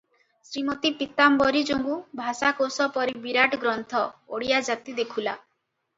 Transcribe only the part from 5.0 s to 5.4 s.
ଦେଖୂଲା।